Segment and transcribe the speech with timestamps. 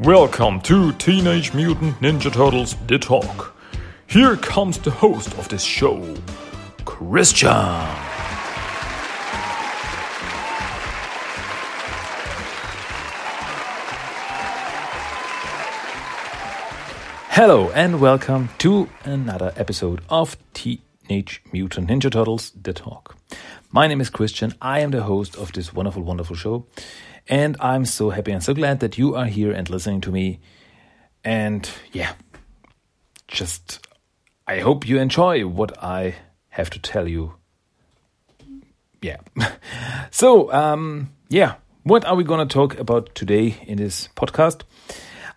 [0.00, 3.52] Welcome to Teenage Mutant Ninja Turtles The Talk.
[4.06, 6.14] Here comes the host of this show,
[6.84, 7.50] Christian.
[17.30, 23.16] Hello and welcome to another episode of Teenage Mutant Ninja Turtles The Talk.
[23.72, 24.54] My name is Christian.
[24.62, 26.66] I am the host of this wonderful, wonderful show.
[27.28, 30.40] And I'm so happy and so glad that you are here and listening to me.
[31.24, 32.14] And yeah,
[33.26, 33.86] just
[34.46, 36.14] I hope you enjoy what I
[36.48, 37.34] have to tell you.
[39.02, 39.18] Yeah.
[40.10, 44.62] so, um, yeah, what are we going to talk about today in this podcast?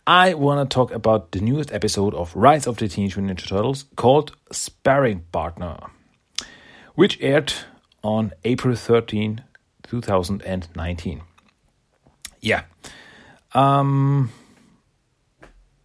[0.07, 3.49] I want to talk about the newest episode of Rise of the Teenage Mutant Ninja
[3.49, 5.77] Turtles called Sparring Partner,
[6.95, 7.53] which aired
[8.03, 9.43] on April 13,
[9.83, 11.21] 2019.
[12.41, 12.63] Yeah.
[13.53, 14.31] Um,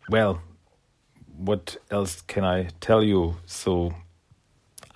[0.08, 0.40] well,
[1.36, 3.36] what else can I tell you?
[3.46, 3.94] So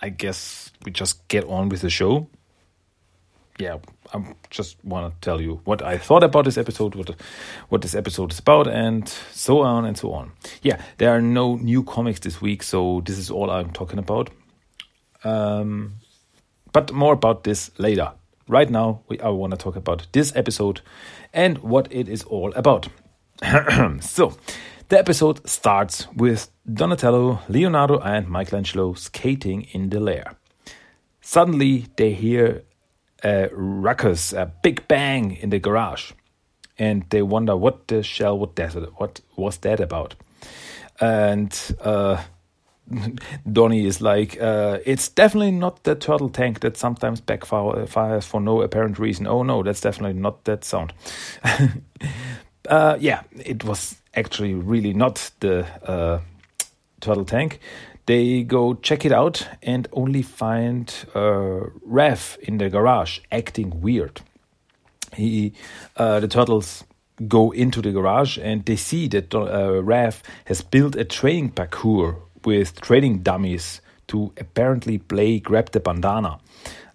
[0.00, 2.28] I guess we just get on with the show.
[3.58, 3.76] Yeah,
[4.14, 7.10] I just want to tell you what I thought about this episode, what
[7.68, 10.32] what this episode is about, and so on and so on.
[10.62, 14.30] Yeah, there are no new comics this week, so this is all I'm talking about.
[15.24, 15.96] Um,
[16.72, 18.12] but more about this later.
[18.50, 20.80] Right now, we, I want to talk about this episode
[21.32, 22.88] and what it is all about.
[24.00, 24.36] so,
[24.88, 30.34] the episode starts with Donatello, Leonardo, and Michelangelo skating in the lair.
[31.20, 32.64] Suddenly, they hear
[33.22, 36.10] a ruckus, a big bang in the garage,
[36.76, 40.16] and they wonder what the shell, what that, what was that about?
[41.00, 42.20] And uh,
[43.52, 48.62] Donnie is like, uh, it's definitely not the turtle tank that sometimes backfires for no
[48.62, 49.26] apparent reason.
[49.26, 50.92] Oh no, that's definitely not that sound.
[52.68, 56.20] uh, yeah, it was actually really not the uh,
[57.00, 57.60] turtle tank.
[58.06, 64.20] They go check it out and only find uh, Raph in the garage acting weird.
[65.14, 65.52] He,
[65.96, 66.84] uh, the turtles
[67.28, 72.16] go into the garage and they see that uh, Raph has built a training parkour
[72.44, 76.38] with training dummies to apparently play Grab the Bandana.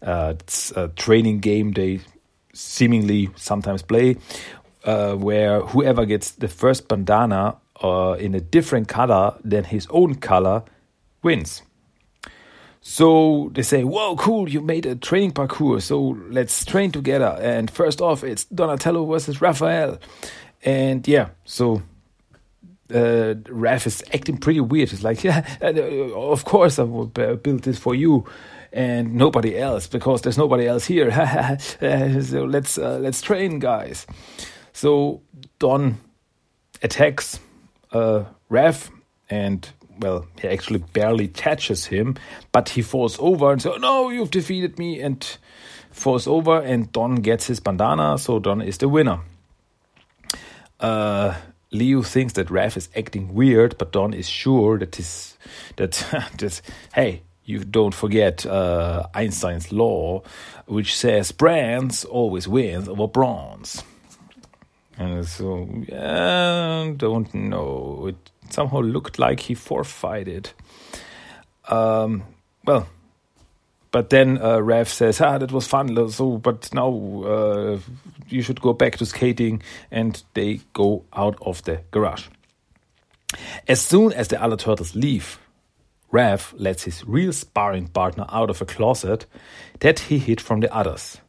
[0.01, 2.01] Uh, it's a training game they
[2.53, 4.17] seemingly sometimes play
[4.85, 10.15] uh, where whoever gets the first bandana uh, in a different color than his own
[10.15, 10.63] color
[11.23, 11.61] wins.
[12.81, 17.37] So they say, Whoa, cool, you made a training parkour, so let's train together.
[17.41, 19.99] And first off, it's Donatello versus Raphael.
[20.63, 21.81] And yeah, so
[22.91, 24.89] uh, Raph is acting pretty weird.
[24.89, 28.25] He's like, yeah, uh, of course I will build this for you
[28.71, 31.11] and nobody else because there's nobody else here.
[32.21, 34.05] so let's uh, let's train, guys.
[34.73, 35.21] So
[35.59, 35.97] Don
[36.83, 37.39] attacks
[37.91, 38.89] uh, Raph
[39.29, 39.67] and
[39.99, 42.17] well, he actually barely touches him,
[42.51, 45.25] but he falls over and says, "No, you've defeated me!" and
[45.91, 48.17] falls over, and Don gets his bandana.
[48.17, 49.21] So Don is the winner.
[50.79, 51.35] Uh,
[51.77, 55.37] Leo thinks that Raph is acting weird, but Don is sure that his
[55.75, 55.91] that
[56.37, 56.61] that
[56.93, 60.23] hey, you don't forget uh, Einstein's law,
[60.65, 63.83] which says bronze always wins over bronze.
[64.97, 68.07] And so, yeah, don't know.
[68.07, 70.51] It somehow looked like he forfeited.
[71.67, 72.23] Um,
[72.63, 72.87] well,
[73.95, 75.87] but then uh, Raph says, "Ah, that was fun.
[76.11, 77.79] So, but now uh,
[78.27, 82.27] you should go back to skating." And they go out of the garage.
[83.69, 85.39] As soon as the other turtles leave,
[86.11, 89.27] Raph lets his real sparring partner out of a closet
[89.79, 91.21] that he hid from the others.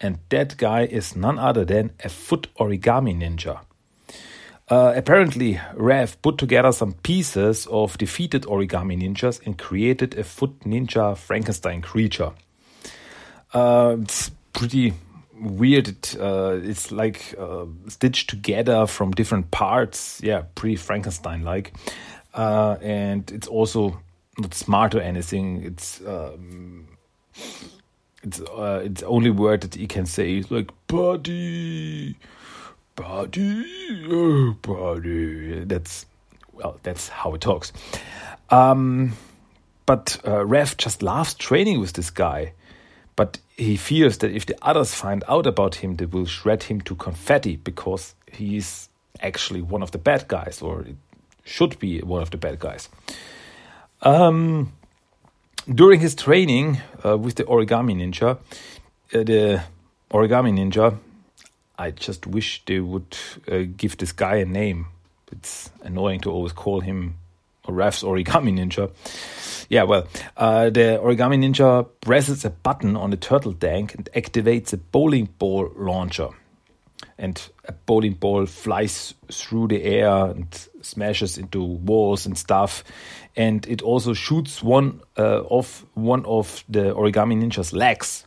[0.00, 3.62] And that guy is none other than a foot origami ninja.
[4.70, 10.60] Uh, apparently, Raph put together some pieces of defeated origami ninjas and created a foot
[10.60, 12.30] ninja Frankenstein creature.
[13.52, 14.94] Uh, it's pretty
[15.40, 15.88] weird.
[15.88, 20.20] It, uh, it's like uh, stitched together from different parts.
[20.22, 21.72] Yeah, pretty Frankenstein like.
[22.32, 24.00] Uh, and it's also
[24.38, 25.64] not smart or anything.
[25.64, 26.00] It's.
[26.06, 26.86] Um,
[28.22, 32.16] it's uh, it's only word that he can say like buddy
[32.96, 35.64] body, oh, body.
[35.64, 36.06] That's
[36.52, 37.72] well, that's how it talks.
[38.50, 39.12] Um,
[39.86, 42.52] but uh, Raph just loves training with this guy.
[43.16, 46.80] But he fears that if the others find out about him, they will shred him
[46.82, 48.88] to confetti because he's
[49.20, 50.86] actually one of the bad guys, or
[51.44, 52.88] should be one of the bad guys.
[54.02, 54.72] Um,
[55.68, 58.38] during his training uh, with the origami ninja, uh,
[59.10, 59.62] the
[60.10, 60.96] origami ninja
[61.80, 63.16] I just wish they would
[63.50, 64.88] uh, give this guy a name.
[65.32, 67.16] It's annoying to always call him
[67.66, 68.90] Raph's Origami Ninja.
[69.70, 70.06] Yeah, well,
[70.36, 75.30] uh, the Origami Ninja presses a button on the turtle tank and activates a bowling
[75.38, 76.28] ball launcher.
[77.16, 80.46] And a bowling ball flies through the air and
[80.82, 82.84] smashes into walls and stuff.
[83.36, 88.26] And it also shoots one uh, of one of the Origami Ninja's legs,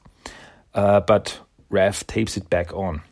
[0.73, 1.39] uh, but
[1.71, 3.03] Raph tapes it back on.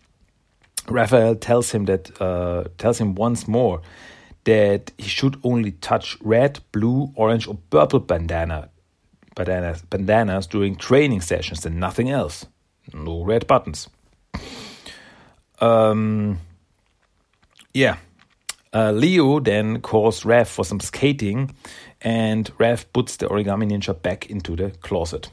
[0.88, 3.82] Raphael tells him that uh, tells him once more
[4.44, 8.70] that he should only touch red, blue, orange, or purple bandana
[9.36, 12.46] bandanas, bandanas during training sessions and nothing else.
[12.94, 13.90] No red buttons.
[15.60, 16.40] Um,
[17.74, 17.98] yeah.
[18.74, 21.54] Uh, Leo then calls Raph for some skating,
[22.02, 25.30] and Raph puts the origami ninja back into the closet.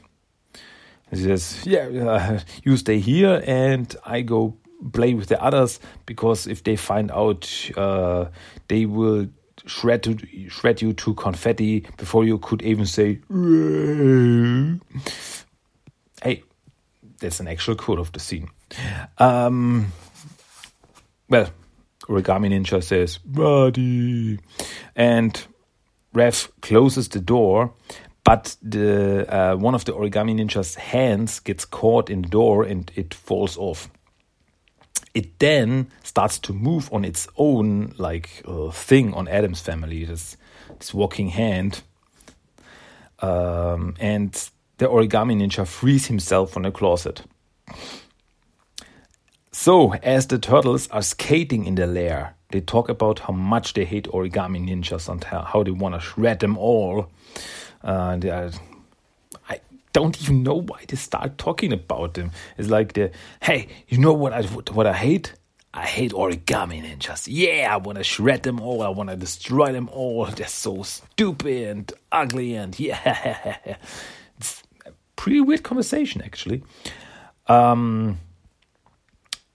[1.09, 4.57] He says, "Yeah, uh, you stay here, and I go
[4.93, 8.25] play with the others because if they find out, uh,
[8.67, 9.27] they will
[9.65, 10.17] shred to,
[10.49, 13.19] shred you to confetti before you could even say."
[16.23, 16.43] hey,
[17.19, 18.49] that's an actual quote of the scene.
[19.17, 19.91] Um,
[21.29, 21.49] well,
[22.07, 24.39] Origami Ninja says, Buddy.
[24.95, 25.47] And
[26.13, 27.73] Raph closes the door,
[28.23, 32.91] but the uh, one of the Origami Ninja's hands gets caught in the door and
[32.95, 33.89] it falls off.
[35.13, 40.37] It then starts to move on its own, like uh, thing on Addams Family, this,
[40.77, 41.81] this walking hand.
[43.19, 44.31] Um, and
[44.77, 47.23] the Origami Ninja frees himself from the closet.
[49.51, 53.85] So, as the turtles are skating in the lair, they talk about how much they
[53.85, 57.09] hate origami ninjas and how they want to shred them all.
[57.83, 58.51] Uh, are, I
[59.93, 62.31] don't even know why they start talking about them.
[62.57, 65.33] It's like the hey, you know what I what I hate?
[65.73, 67.27] I hate origami ninjas.
[67.29, 68.81] Yeah, I want to shred them all.
[68.81, 70.25] I want to destroy them all.
[70.35, 73.57] They're so stupid and ugly and yeah,
[74.37, 76.63] it's a pretty weird conversation actually.
[77.47, 78.19] Um,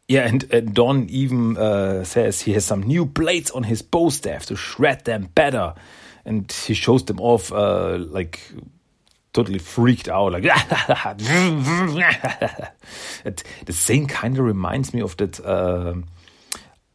[0.08, 4.10] yeah, and uh, Don even uh, says he has some new blades on his bow
[4.10, 5.74] staff to shred them better.
[6.26, 8.40] And he shows them off uh, like
[9.34, 10.44] totally freaked out, like
[13.24, 15.94] the same kind of reminds me of that uh,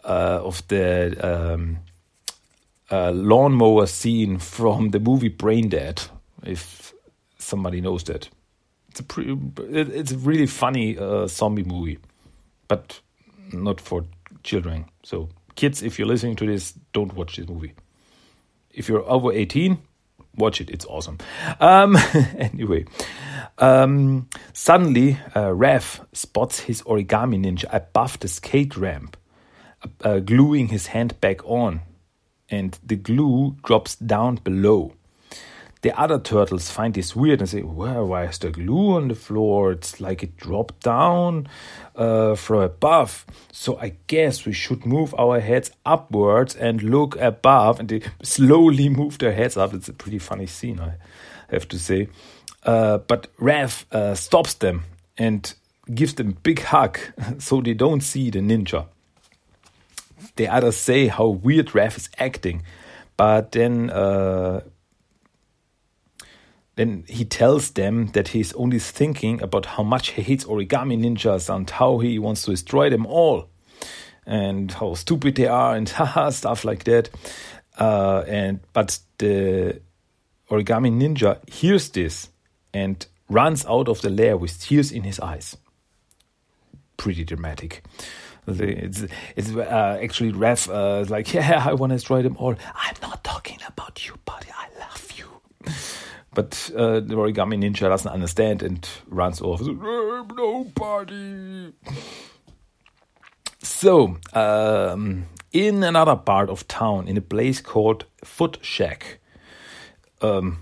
[0.03, 1.77] uh, of the um,
[2.89, 6.09] uh, lawnmower scene from the movie Braindead.
[6.43, 6.95] If
[7.37, 8.27] somebody knows that,
[8.89, 9.37] it's a pretty,
[9.69, 11.99] it's a really funny uh, zombie movie
[12.69, 13.01] but
[13.51, 14.05] not for
[14.43, 14.85] children.
[15.03, 17.73] So, kids, if you're listening to this, don't watch this movie.
[18.71, 19.77] If you're over 18,
[20.39, 20.69] watch it.
[20.69, 21.19] It's awesome.
[21.59, 21.95] Um,
[22.37, 22.85] anyway,
[23.59, 29.17] um, suddenly, uh, Raph spots his origami ninja above the skate ramp,
[30.03, 31.81] uh, gluing his hand back on,
[32.49, 34.93] and the glue drops down below.
[35.81, 39.15] The other turtles find this weird and say, well, why is there glue on the
[39.15, 39.71] floor?
[39.71, 41.47] It's like it dropped down
[41.95, 43.25] uh, from above.
[43.53, 47.79] So I guess we should move our heads upwards and look above.
[47.79, 49.73] And they slowly move their heads up.
[49.73, 50.95] It's a pretty funny scene, I
[51.49, 52.09] have to say.
[52.63, 54.83] Uh, but Raph uh, stops them
[55.17, 55.53] and
[55.93, 56.99] gives them a big hug
[57.39, 58.87] so they don't see the ninja.
[60.35, 62.63] The others say how weird Raph is acting.
[63.15, 64.61] But then uh,
[66.79, 71.53] then he tells them that he's only thinking about how much he hates origami ninjas
[71.53, 73.49] and how he wants to destroy them all
[74.25, 75.89] and how stupid they are and
[76.31, 77.09] stuff like that.
[77.77, 79.81] Uh, and but the
[80.49, 82.29] origami ninja hears this
[82.73, 85.57] and runs out of the lair with tears in his eyes.
[86.95, 87.83] Pretty dramatic.
[88.47, 89.03] It's
[89.35, 92.55] it's uh, actually Raph uh, like yeah I want to destroy them all.
[92.73, 94.47] I'm not talking about you, buddy.
[94.55, 95.73] I love you.
[96.33, 99.61] But uh, the origami ninja doesn't understand and runs off.
[99.61, 101.73] Nobody.
[103.61, 109.19] So, um, in another part of town, in a place called Foot Shack,
[110.21, 110.61] um,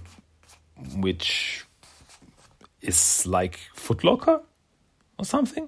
[0.96, 1.66] which
[2.82, 4.42] is like Foot Locker
[5.20, 5.68] or something.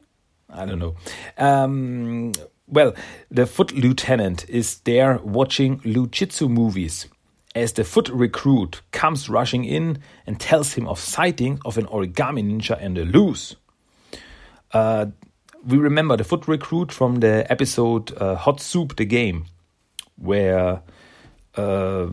[0.50, 0.96] I don't know.
[1.38, 2.32] Um,
[2.68, 2.96] well,
[3.30, 7.08] the foot lieutenant is there watching Lou Jitsu movies
[7.56, 12.44] as the foot recruit comes rushing in and tells him of sighting of an origami
[12.44, 13.56] ninja and a loose.
[14.72, 15.08] Uh,
[15.66, 19.46] we remember the foot recruit from the episode uh, Hot Soup the Game,
[20.16, 20.82] where
[21.56, 22.08] uh,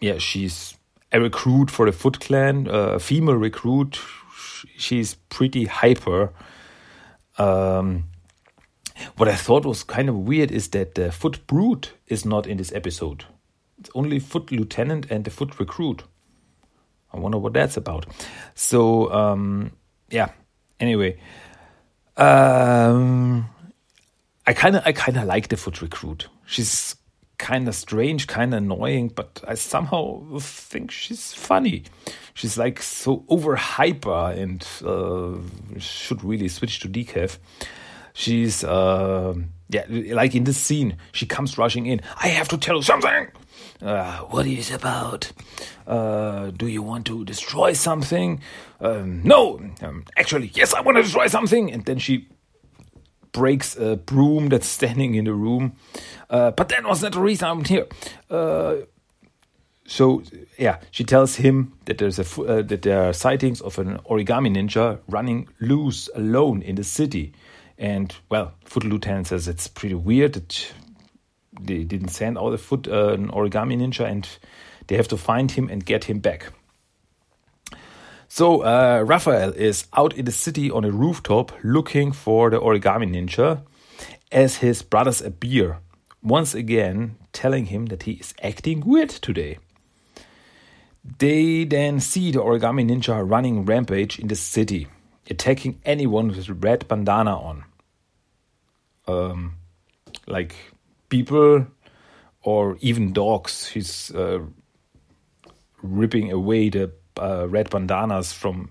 [0.00, 0.76] yeah, she's
[1.12, 3.98] a recruit for the Foot Clan, a female recruit.
[4.76, 6.32] She's pretty hyper.
[7.38, 8.04] Um,
[9.16, 12.58] what I thought was kind of weird is that the foot brute is not in
[12.58, 13.24] this episode.
[13.80, 16.04] It's only foot lieutenant and the foot recruit.
[17.12, 18.06] I wonder what that's about.
[18.54, 19.72] So um,
[20.10, 20.30] yeah.
[20.78, 21.18] Anyway,
[22.16, 23.46] um,
[24.46, 26.28] I kind of I kind of like the foot recruit.
[26.46, 26.96] She's
[27.38, 31.84] kind of strange, kind of annoying, but I somehow think she's funny.
[32.34, 35.38] She's like so over hyper and uh,
[35.78, 37.38] should really switch to decaf.
[38.12, 39.34] She's uh,
[39.68, 42.00] yeah, like in this scene, she comes rushing in.
[42.22, 43.28] I have to tell you something.
[43.82, 45.32] Uh, what is about?
[45.86, 48.40] Uh, do you want to destroy something?
[48.80, 51.72] Um, no, um, actually, yes, I want to destroy something.
[51.72, 52.28] And then she
[53.32, 55.76] breaks a broom that's standing in the room.
[56.28, 57.86] Uh, but that was not the reason I'm here.
[58.28, 58.76] Uh,
[59.86, 60.22] so
[60.56, 64.48] yeah, she tells him that there's a uh, that there are sightings of an origami
[64.54, 67.32] ninja running loose alone in the city,
[67.76, 70.72] and well, Foot Lieutenant says it's pretty weird that
[71.62, 74.28] they didn't send out a foot uh, an origami ninja, and
[74.86, 76.52] they have to find him and get him back.
[78.28, 83.10] So uh, Raphael is out in the city on a rooftop looking for the origami
[83.10, 83.62] ninja
[84.30, 85.78] as his brothers appear,
[86.22, 89.58] once again telling him that he is acting weird today.
[91.18, 94.86] They then see the origami ninja running rampage in the city,
[95.28, 97.64] attacking anyone with a red bandana on.
[99.08, 99.56] Um,
[100.26, 100.54] like
[101.10, 101.66] people
[102.42, 103.68] or even dogs.
[103.68, 104.40] He's uh,
[105.82, 108.70] ripping away the uh, red bandanas from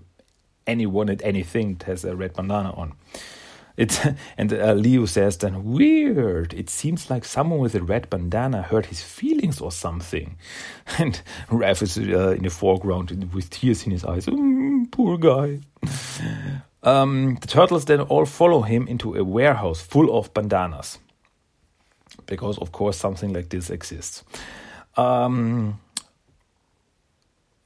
[0.66, 2.94] anyone and anything that has a red bandana on.
[3.76, 4.00] It's
[4.38, 6.52] and uh, Leo says then weird.
[6.54, 10.36] It seems like someone with a red bandana hurt his feelings or something.
[10.98, 14.26] And Raph is uh, in the foreground with tears in his eyes.
[14.26, 15.60] Mm, poor guy.
[16.82, 20.98] Um, the turtles then all follow him into a warehouse full of bandanas,
[22.30, 24.24] because of course something like this exists.
[24.96, 25.78] Um,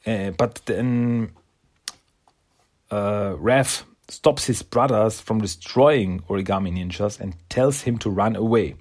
[0.05, 1.31] uh, but then
[2.91, 3.37] uh,
[4.09, 8.75] stops his brothers from destroying Origami Ninjas and tells him to run away.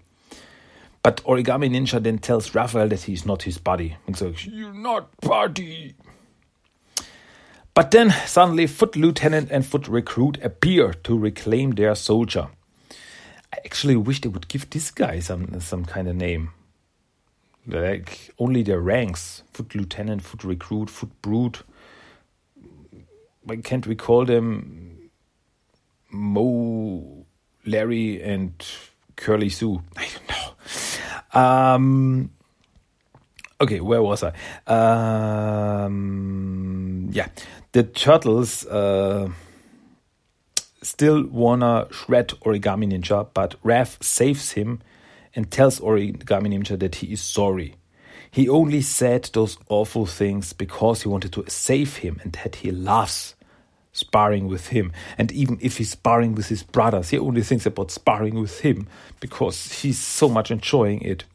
[1.03, 3.97] But Origami Ninja then tells Raphael that he's not his buddy.
[4.45, 5.95] You're not buddy.
[7.73, 12.49] But then suddenly Foot Lieutenant and Foot Recruit appear to reclaim their soldier.
[13.53, 16.49] I actually wish they would give this guy some some kind of name.
[17.67, 19.43] Like only their ranks.
[19.53, 21.61] Foot lieutenant foot recruit foot brute.
[23.43, 25.11] Why can't we call them
[26.09, 27.27] Moe
[27.63, 28.53] larry and
[29.15, 29.83] curly sue?
[29.97, 30.55] I don't know.
[31.39, 32.31] Um
[33.61, 34.33] okay where was i?
[34.65, 35.91] Um
[37.11, 37.27] yeah.
[37.71, 39.29] The turtles uh
[40.83, 44.81] still wanna shred origami ninja but Raph saves him
[45.35, 47.75] and tells Origami Ninja that he is sorry.
[48.29, 52.71] He only said those awful things because he wanted to save him and that he
[52.71, 53.35] loves
[53.91, 54.91] sparring with him.
[55.19, 58.87] And even if he's sparring with his brothers, he only thinks about sparring with him
[59.19, 61.25] because he's so much enjoying it.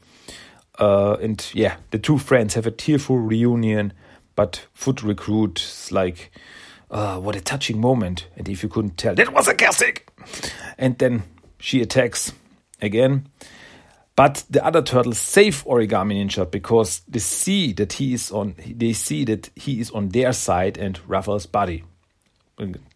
[0.78, 3.92] Uh, and yeah, the two friends have a tearful reunion,
[4.34, 6.32] but Foot recruits like,
[6.90, 8.26] uh, what a touching moment.
[8.36, 10.10] And if you couldn't tell, that was a sarcastic.
[10.76, 11.22] And then
[11.58, 12.32] she attacks
[12.80, 13.28] again.
[14.16, 18.56] But the other turtles save Origami Ninja because they see that he is on.
[18.66, 21.84] They see that he is on their side and Raphael's body.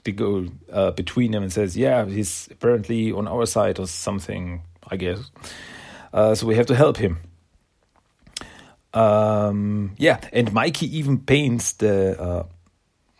[0.03, 4.63] They go uh, between them and says, "Yeah, he's apparently on our side or something."
[4.89, 5.31] I guess.
[6.13, 7.19] Uh, so we have to help him.
[8.93, 12.43] Um, yeah, and Mikey even paints the uh,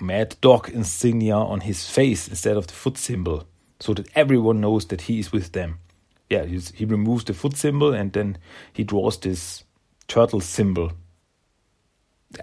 [0.03, 3.47] Mad Dog insignia on his face instead of the foot symbol,
[3.81, 5.79] so that everyone knows that he is with them
[6.33, 8.39] yeah, he removes the foot symbol and then
[8.73, 9.65] he draws this
[10.09, 10.93] turtle symbol.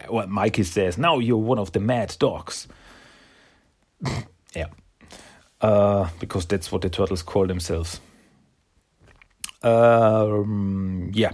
[0.08, 2.68] Well, Mikey says, "Now you're one of the mad dogs."
[4.56, 4.68] yeah,
[5.62, 8.00] uh, because that's what the turtles call themselves.
[9.62, 11.34] Um, yeah,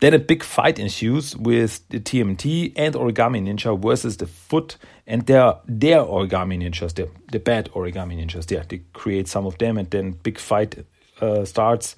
[0.00, 5.26] then a big fight ensues with the TMT and Origami Ninja versus the Foot and
[5.26, 8.50] their their Origami Ninjas, the the bad Origami Ninjas.
[8.50, 10.86] Yeah, they create some of them, and then big fight
[11.20, 11.94] uh, starts.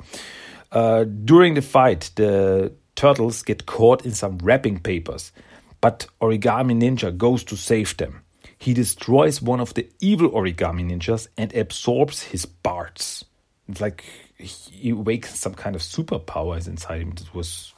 [0.73, 5.33] Uh, during the fight, the turtles get caught in some wrapping papers,
[5.81, 8.23] but Origami Ninja goes to save them.
[8.59, 13.25] He destroys one of the evil Origami Ninjas and absorbs his parts.
[13.69, 14.05] It's like
[14.41, 17.13] he awakens some kind of superpowers inside him.
[17.13, 17.73] It was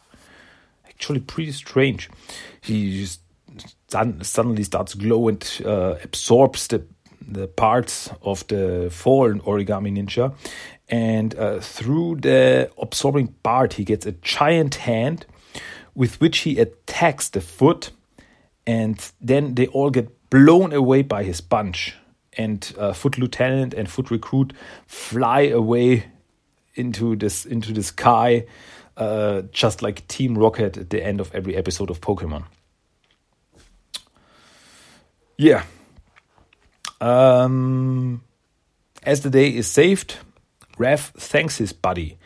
[0.88, 2.10] actually pretty strange.
[2.60, 3.20] He just
[3.88, 6.84] suddenly starts glow and uh, absorbs the
[7.24, 10.34] the parts of the fallen origami ninja
[10.92, 15.24] and uh, through the absorbing part, he gets a giant hand
[15.94, 17.90] with which he attacks the foot,
[18.66, 21.94] and then they all get blown away by his punch.
[22.34, 24.52] And uh, Foot Lieutenant and Foot Recruit
[24.86, 26.11] fly away
[26.74, 28.46] into this into the sky,
[28.96, 32.44] uh, just like Team Rocket at the end of every episode of Pokemon.
[35.36, 35.64] Yeah.
[37.00, 38.22] Um,
[39.02, 40.16] as the day is saved,
[40.78, 42.18] Raph thanks his buddy,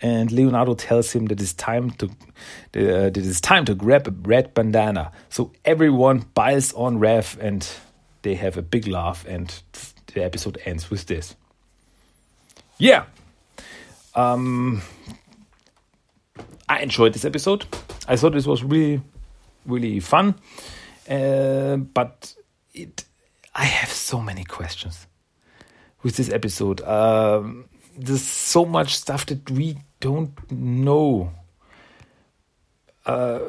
[0.00, 4.10] and Leonardo tells him that it's time to uh, that it's time to grab a
[4.10, 5.12] red bandana.
[5.28, 7.68] So everyone piles on Raph, and
[8.22, 9.54] they have a big laugh, and
[10.14, 11.36] the episode ends with this.
[12.78, 13.04] Yeah,
[14.14, 14.82] um,
[16.68, 17.66] I enjoyed this episode.
[18.08, 19.00] I thought this was really,
[19.66, 20.34] really fun,
[21.08, 22.34] uh, but
[22.74, 23.04] it.
[23.54, 25.06] I have so many questions
[26.02, 26.80] with this episode.
[26.82, 27.66] Um,
[27.96, 31.32] there's so much stuff that we don't know.
[33.04, 33.40] Uh,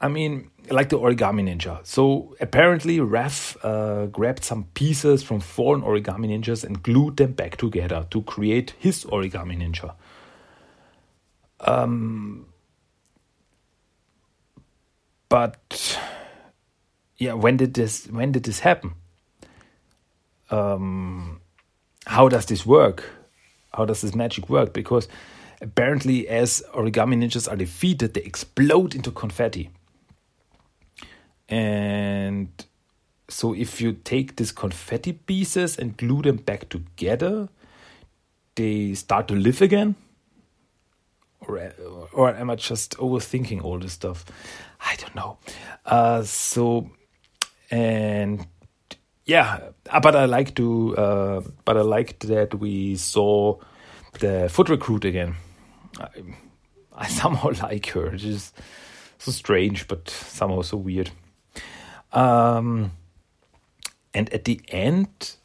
[0.00, 1.84] I mean, like the origami ninja.
[1.86, 7.56] So apparently, Raph uh, grabbed some pieces from fallen origami ninjas and glued them back
[7.56, 9.94] together to create his origami ninja.
[11.60, 12.46] Um,
[15.28, 15.98] but
[17.18, 18.06] yeah, when did this?
[18.06, 18.94] When did this happen?
[20.50, 21.40] Um,
[22.06, 23.04] how does this work?
[23.72, 24.72] How does this magic work?
[24.72, 25.08] Because
[25.60, 29.70] apparently, as origami ninjas are defeated, they explode into confetti.
[31.54, 32.48] And
[33.28, 37.48] so, if you take these confetti pieces and glue them back together,
[38.56, 39.94] they start to live again.
[41.38, 41.72] Or,
[42.12, 44.24] or am I just overthinking all this stuff?
[44.80, 45.38] I don't know.
[45.86, 46.90] Uh, so,
[47.70, 48.44] and
[49.24, 53.60] yeah, uh, but I like to, uh, but I liked that we saw
[54.18, 55.36] the foot recruit again.
[56.00, 56.08] I,
[56.96, 58.06] I somehow like her.
[58.08, 58.58] It's just
[59.18, 61.12] so strange, but somehow so weird.
[62.14, 62.92] Um,
[64.14, 65.36] and at the end,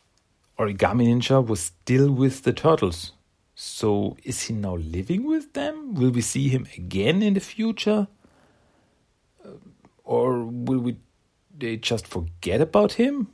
[0.57, 3.13] Origami Ninja was still with the turtles.
[3.55, 5.95] So is he now living with them?
[5.95, 8.07] Will we see him again in the future?
[9.43, 9.49] Uh,
[10.05, 10.97] or will we
[11.57, 13.27] they just forget about him?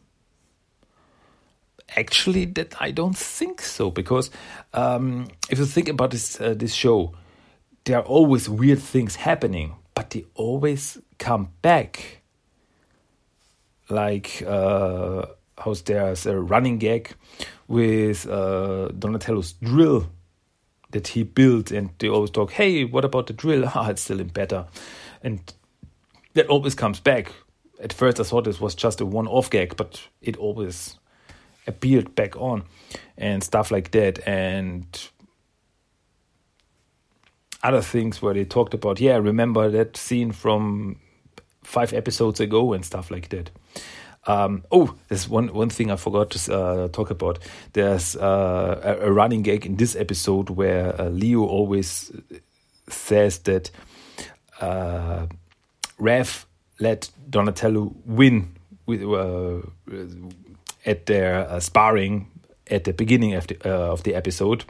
[1.95, 4.31] Actually, that I don't think so because
[4.73, 7.13] um, if you think about this uh, this show,
[7.83, 12.23] there are always weird things happening, but they always come back
[13.89, 15.25] like uh,
[15.57, 17.15] how's there's a running gag
[17.67, 20.09] with uh, Donatello's drill
[20.91, 23.69] that he built, and they always talk, "Hey, what about the drill?
[23.75, 24.65] Ah, it's still in better,"
[25.21, 25.53] and
[26.33, 27.31] that always comes back.
[27.79, 30.97] At first, I thought this was just a one-off gag, but it always
[31.67, 32.63] appeared back on,
[33.17, 34.85] and stuff like that, and
[37.65, 40.99] other things where they talked about, yeah, remember that scene from
[41.63, 43.49] five episodes ago and stuff like that.
[44.27, 47.39] Um, oh, there's one one thing I forgot to uh, talk about.
[47.73, 52.11] There's uh, a, a, running gag in this episode where uh, Leo always
[52.89, 53.69] says that
[54.59, 55.27] uh,
[55.99, 56.45] Raph
[56.79, 58.55] let Donatello win
[58.87, 59.61] with uh,
[60.85, 62.31] at their uh, sparring
[62.71, 64.65] at the beginning of the of the episode.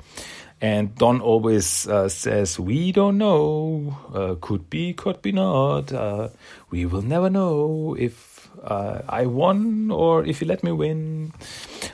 [0.61, 3.97] And Don always uh, says, We don't know.
[4.13, 5.91] Uh, could be, could be not.
[5.91, 6.29] Uh,
[6.71, 11.33] we will never know if uh, I won or if you let me win.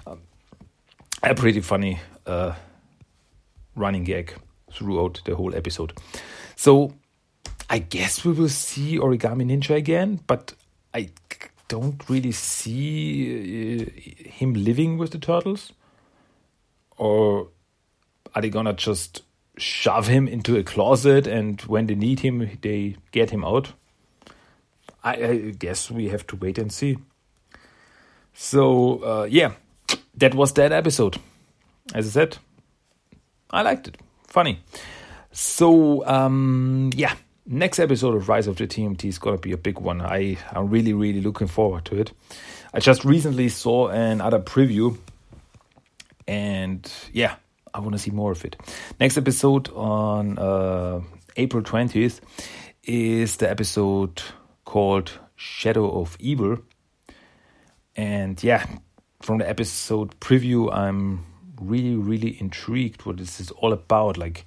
[0.05, 0.21] Um,
[1.23, 2.53] a pretty funny uh,
[3.75, 4.33] running gag
[4.73, 5.93] throughout the whole episode.
[6.55, 6.93] So
[7.69, 10.53] I guess we will see Origami Ninja again, but
[10.93, 11.09] I
[11.67, 15.71] don't really see uh, him living with the turtles.
[16.97, 17.47] Or
[18.35, 19.23] are they gonna just
[19.57, 23.73] shove him into a closet and when they need him, they get him out?
[25.03, 26.97] I, I guess we have to wait and see.
[28.33, 29.53] So, uh, yeah,
[30.15, 31.17] that was that episode.
[31.93, 32.37] As I said,
[33.49, 33.97] I liked it.
[34.27, 34.59] Funny.
[35.31, 39.79] So, um, yeah, next episode of Rise of the TMT is gonna be a big
[39.79, 40.01] one.
[40.01, 42.11] I I'm really, really looking forward to it.
[42.73, 44.97] I just recently saw another preview,
[46.27, 47.35] and yeah,
[47.73, 48.55] I want to see more of it.
[48.99, 51.01] Next episode on uh,
[51.35, 52.19] April 20th
[52.83, 54.21] is the episode
[54.71, 56.59] called Shadow of Evil.
[57.97, 58.65] And yeah,
[59.21, 61.25] from the episode preview, I'm
[61.59, 64.17] really, really intrigued what this is all about.
[64.17, 64.45] Like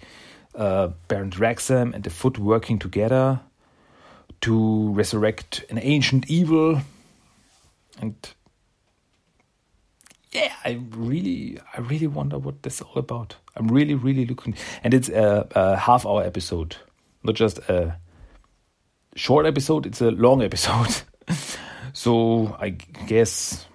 [0.54, 3.40] uh, Baron Draxum and the Foot working together
[4.40, 6.80] to resurrect an ancient evil.
[8.00, 8.14] And
[10.32, 13.36] yeah, I really, I really wonder what this is all about.
[13.56, 16.76] I'm really, really looking, and it's a, a half hour episode,
[17.22, 17.98] not just a
[19.14, 19.86] short episode.
[19.86, 21.02] It's a long episode.
[21.92, 23.66] so I guess,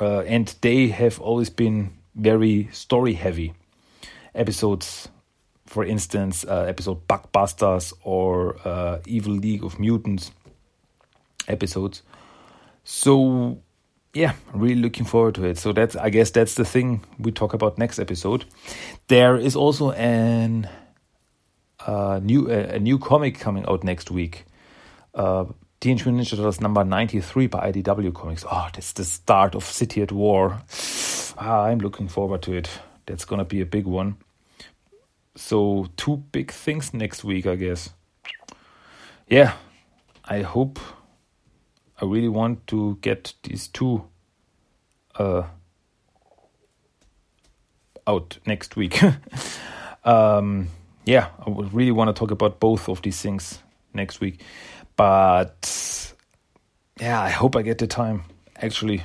[0.00, 3.54] uh, and they have always been very story heavy
[4.34, 5.08] episodes.
[5.66, 10.30] For instance, uh, episode Bugbusters or uh, Evil League of Mutants
[11.48, 12.02] episodes.
[12.84, 13.58] So
[14.14, 15.58] yeah, really looking forward to it.
[15.58, 18.44] So that's I guess that's the thing we talk about next episode.
[19.08, 20.68] There is also an
[21.86, 24.44] uh, new uh, a new comic coming out next week.
[25.16, 25.46] Uh,
[25.80, 28.44] Teenage Mutant Ninja Turtles number 93 by IDW Comics.
[28.50, 30.60] Oh, that's the start of City at War.
[31.38, 32.68] Ah, I'm looking forward to it.
[33.06, 34.16] That's gonna be a big one.
[35.36, 37.90] So two big things next week, I guess.
[39.26, 39.54] Yeah,
[40.24, 40.78] I hope
[42.00, 44.04] I really want to get these two
[45.18, 45.44] uh,
[48.06, 49.02] out next week.
[50.04, 50.68] um,
[51.04, 53.60] yeah, I really want to talk about both of these things
[53.96, 54.42] next week.
[54.96, 56.14] But
[57.00, 58.24] yeah, I hope I get the time.
[58.56, 59.02] Actually,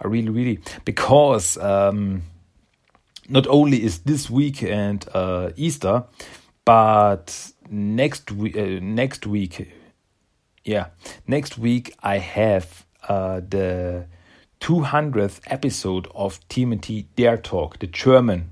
[0.00, 2.22] I really, really because um,
[3.28, 6.04] not only is this week and uh, Easter,
[6.64, 9.68] but next week, uh, next week
[10.68, 10.88] yeah,
[11.26, 14.04] next week I have uh, the
[14.60, 18.50] 200th episode of TMT Der Talk, the German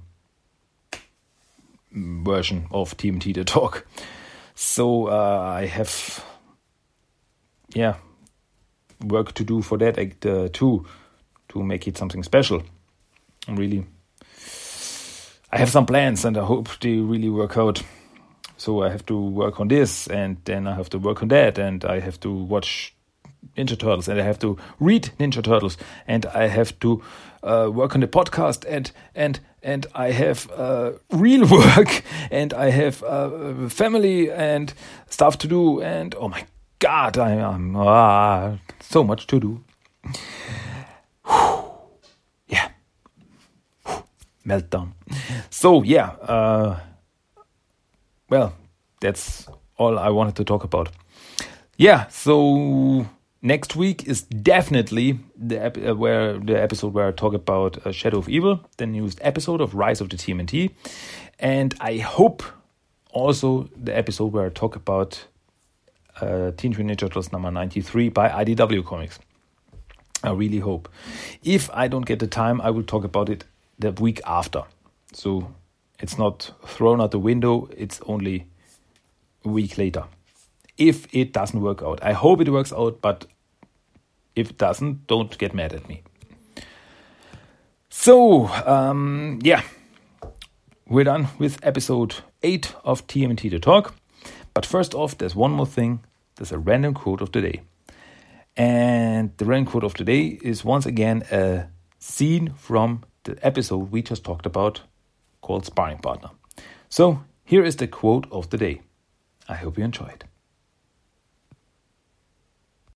[1.93, 3.87] version of TMT Der Talk.
[4.57, 6.25] So uh, I have,
[7.75, 7.97] yeah,
[9.05, 10.87] work to do for that uh, too,
[11.51, 12.63] to make it something special.
[13.47, 13.87] I'm really,
[15.53, 17.83] I have some plans and I hope they really work out
[18.57, 21.59] so I have to work on this, and then I have to work on that,
[21.59, 22.96] and I have to watch
[23.57, 27.03] Ninja Turtles, and I have to read Ninja Turtles, and I have to
[27.43, 32.71] uh, work on the podcast, and and and I have uh, real work, and I
[32.71, 34.73] have uh, family and
[35.09, 36.45] stuff to do, and oh my
[36.79, 39.65] God, I am ah, so much to do.
[42.49, 42.69] yeah,
[44.47, 44.93] meltdown.
[45.51, 46.09] So yeah.
[46.21, 46.81] Uh,
[48.29, 48.55] well,
[49.01, 50.91] that's all I wanted to talk about.
[51.77, 53.07] Yeah, so
[53.47, 57.93] next week is definitely the ep- uh, where the episode where I talk about uh,
[57.93, 60.73] Shadow of Evil, the newest episode of Rise of the TMNT,
[61.39, 62.43] and I hope
[63.13, 65.27] also the episode where I talk about
[66.21, 69.19] uh, Teenage Mutant Turtles number ninety three by IDW Comics.
[70.25, 70.89] I really hope.
[71.45, 73.45] If I don't get the time, I will talk about it
[73.79, 74.65] the week after.
[75.13, 75.55] So
[76.01, 78.47] it's not thrown out the window, it's only
[79.45, 80.05] a week later.
[80.77, 83.27] If it doesn't work out, I hope it works out, but
[84.37, 86.03] if it doesn't, don't get mad at me.
[87.89, 89.63] So, um, yeah,
[90.87, 93.95] we're done with episode 8 of TMT The Talk.
[94.55, 96.01] But first off, there's one more thing
[96.37, 97.63] there's a random quote of the day.
[98.57, 101.67] And the random quote of the day is once again a
[101.99, 104.83] scene from the episode we just talked about
[105.41, 106.31] called Sparring Partner.
[106.89, 108.83] So, here is the quote of the day.
[109.49, 110.25] I hope you enjoy it.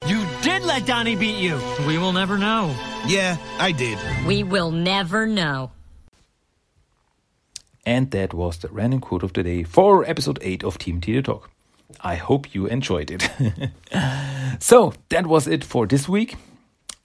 [0.06, 1.60] You did let Donnie beat you.
[1.86, 2.74] We will never know.
[3.06, 3.98] Yeah, I did.
[4.26, 5.70] We will never know.
[7.84, 11.20] And that was the random quote of the day for episode 8 of Team T
[11.22, 11.50] Talk.
[12.00, 13.28] I hope you enjoyed it.
[14.60, 16.36] so, that was it for this week.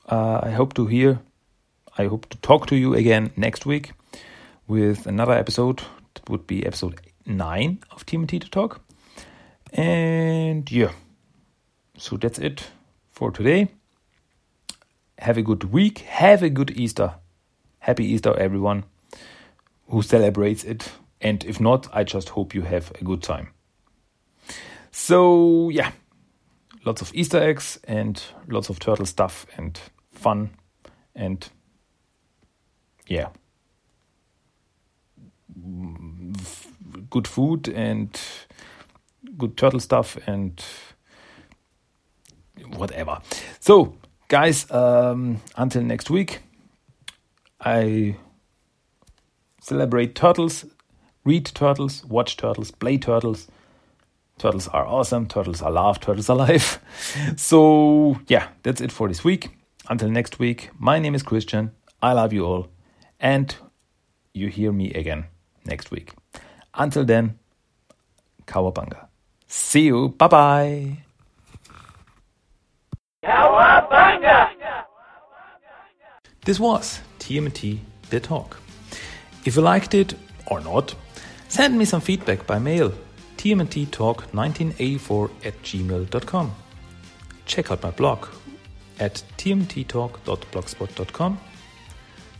[0.07, 1.19] Uh, I hope to hear,
[1.97, 3.93] I hope to talk to you again next week
[4.67, 5.81] with another episode.
[6.13, 8.81] That would be episode 9 of TMT to Talk.
[9.73, 10.91] And yeah,
[11.97, 12.67] so that's it
[13.15, 13.69] for today.
[15.17, 15.99] Have a good week.
[15.99, 17.15] Have a good Easter.
[17.79, 18.83] Happy Easter, everyone
[19.87, 20.91] who celebrates it.
[21.21, 23.51] And if not, I just hope you have a good time.
[24.91, 25.91] So, yeah,
[26.83, 29.79] lots of Easter eggs and lots of turtle stuff and
[30.11, 30.49] fun
[31.15, 31.49] and
[33.07, 33.29] yeah
[35.57, 36.35] mm,
[37.09, 38.19] good food and
[39.37, 40.63] good turtle stuff and
[42.75, 43.19] whatever.
[43.59, 43.95] So,
[44.27, 46.39] guys, um, until next week,
[47.59, 48.17] I
[49.61, 50.65] celebrate turtles,
[51.23, 53.47] read turtles, watch turtles, play turtles.
[54.37, 56.79] Turtles are awesome, turtles are love, turtles are life.
[57.37, 59.49] so, yeah, that's it for this week.
[59.89, 61.71] Until next week, my name is Christian.
[62.01, 62.67] I love you all,
[63.19, 63.55] and
[64.33, 65.25] you hear me again
[65.65, 66.11] next week.
[66.73, 67.39] Until then,
[68.45, 69.07] Cowabunga.
[69.47, 70.09] See you.
[70.09, 71.04] Bye bye.
[76.45, 78.57] This was TMT The Talk.
[79.45, 80.13] If you liked it
[80.47, 80.93] or not,
[81.47, 82.91] send me some feedback by mail
[83.37, 86.51] tmnttalk1984 at gmail.com.
[87.45, 88.27] Check out my blog
[88.99, 91.39] at tmttalk.blogspot.com.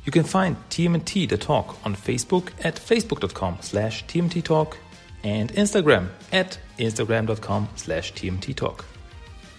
[0.06, 4.76] You can find TMT The Talk on Facebook at facebook.com slash tmttalk
[5.24, 8.86] and Instagram at instagram.com slash tmttalk.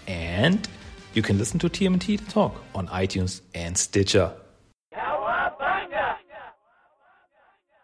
[0.07, 0.65] And
[1.17, 4.31] you can listen to TMT Talk on iTunes and Stitcher.